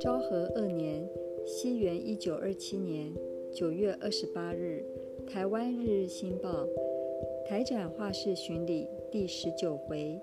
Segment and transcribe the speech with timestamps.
[0.00, 1.08] 昭和二年
[1.46, 3.12] （西元一九二七年）
[3.54, 4.84] 九月二十八日，
[5.28, 6.66] 《台湾日日新报》
[7.46, 10.20] 台展画室巡礼第十九回，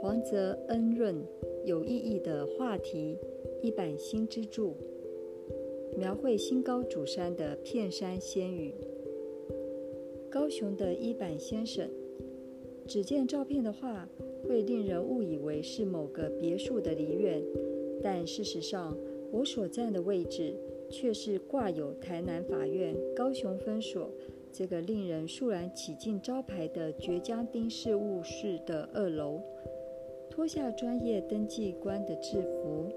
[0.00, 1.16] 黄泽恩润
[1.64, 3.18] 有意义的话题
[3.62, 4.72] 一版新之著，
[5.96, 8.74] 描绘新高主山的片山仙语。
[10.30, 11.88] 高雄的一版先生，
[12.88, 14.08] 只见照片的话，
[14.48, 17.42] 会令人误以为是某个别墅的梨院。
[18.02, 18.96] 但事实上，
[19.30, 20.54] 我所站的位置
[20.88, 24.10] 却是挂有台南法院高雄分所
[24.50, 29.40] 这个令人肃然起敬招牌的绝江丁事务室的二楼。
[30.30, 32.88] 脱下专业登记官的制服，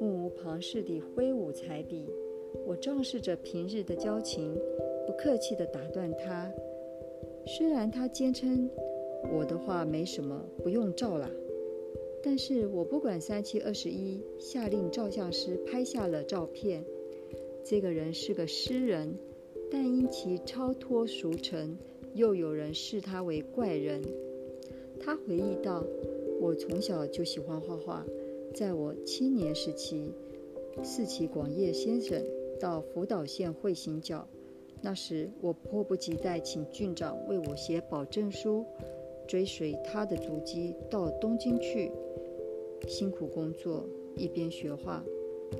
[0.00, 2.06] 目无旁视地挥舞彩笔。
[2.66, 4.52] 我仗势着平日的交情，
[5.06, 6.50] 不客气地打断他。
[7.46, 8.68] 虽然他坚称
[9.32, 11.30] 我的话没什么，不用照啦。
[12.22, 16.84] 但是我不管三七二十一，下令照相师拍下了照片。
[17.64, 19.16] 这个人是个诗人，
[19.70, 21.76] 但因其超脱俗尘，
[22.14, 24.02] 又有人视他为怪人。
[25.00, 25.84] 他回忆道
[26.40, 28.04] ：“我从小就喜欢画画，
[28.54, 30.12] 在我七年时期，
[30.82, 32.24] 四期广业先生
[32.58, 34.26] 到福岛县会行脚，
[34.80, 38.64] 那时我迫不及待请郡长为我写保证书，
[39.26, 41.90] 追随他的足迹到东京去。”
[42.86, 45.04] 辛苦工作，一边学画，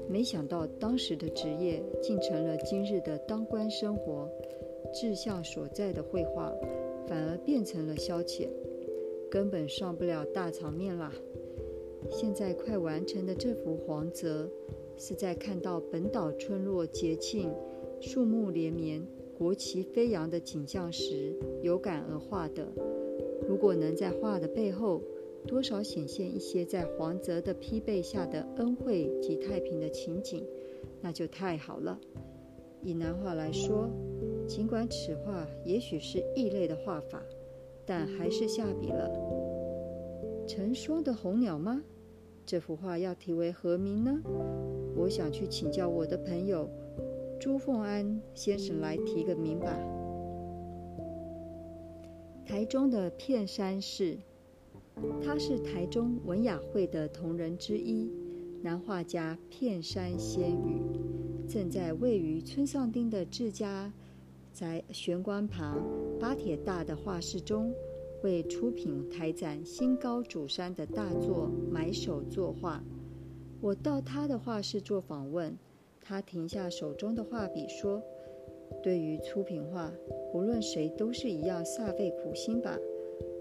[0.09, 4.31] 没想到当时的职业竟成了今日的当官生活。
[4.95, 6.53] 志向所在的绘画，
[7.09, 8.49] 反而变成了消遣，
[9.29, 11.13] 根本上不了大场面啦。
[12.09, 14.49] 现在快完成的这幅黄泽，
[14.97, 17.53] 是在看到本岛村落节庆、
[18.01, 19.05] 树木连绵、
[19.37, 22.67] 国旗飞扬的景象时有感而画的。
[23.49, 25.03] 如果能在画的背后，
[25.47, 30.45] 多少显现一些在黄泽的披背下的恩惠及太平的情景，
[31.01, 31.99] 那就太好了。
[32.83, 33.89] 以南画来说，
[34.47, 37.23] 尽管此画也许是异类的画法，
[37.85, 39.11] 但还是下笔了。
[40.47, 41.83] 成双的红鸟吗？
[42.45, 44.21] 这幅画要题为何名呢？
[44.97, 46.69] 我想去请教我的朋友
[47.39, 49.77] 朱凤安先生来提个名吧。
[52.47, 54.17] 台中的片山市。
[55.21, 58.09] 他是台中文雅会的同仁之一，
[58.63, 60.81] 男画家片山仙羽，
[61.49, 63.93] 正在位于村上町的自家
[64.55, 65.85] 宅玄关旁
[66.21, 67.75] 八铁大的画室中，
[68.23, 72.81] 为出品台展新高主山的大作埋首作画。
[73.61, 75.59] 我到他的画室做访问，
[76.01, 78.01] 他停下手中的画笔说
[78.87, 79.93] ：“对于出品画，
[80.33, 82.79] 无论谁都是一样煞费苦心吧。”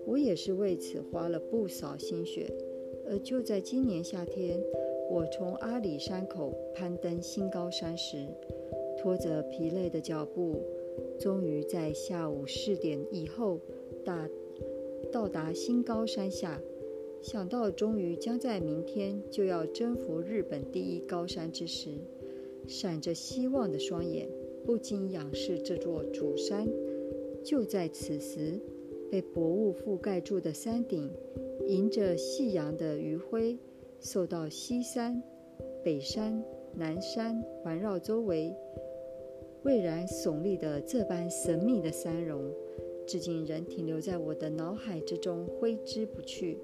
[0.04, 2.52] 我也是为此花了不少心血，
[3.08, 4.60] 而就在今年夏天，
[5.08, 8.26] 我从阿里山口攀登新高山时，
[8.98, 10.64] 拖着疲累的脚步，
[11.20, 13.60] 终于在下午四点以后
[14.04, 14.28] 达
[15.12, 16.60] 到达新高山下。
[17.22, 21.92] 想到终于将在明天就要征服日本第一高山之时，
[22.68, 24.28] 闪着希望的双眼
[24.66, 26.68] 不禁仰视这座主山。
[27.44, 28.60] 就在此时。
[29.12, 31.10] 被薄雾覆盖住的山顶，
[31.68, 33.58] 迎着夕阳的余晖，
[34.00, 35.22] 受到西山、
[35.84, 36.44] 北山、
[36.74, 38.54] 南山环绕周围，
[39.62, 42.52] 蔚然耸立的这般神秘的山容，
[43.06, 46.58] 至今仍停留在我的脑海之中，挥之不去。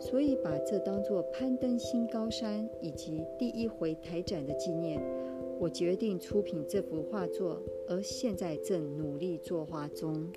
[0.00, 5.00] 所以把这当作攀登新高山以及第一回台展的纪念，
[5.64, 7.58] 我决定出品这幅画作，
[7.88, 10.30] 而现在正努力作画中。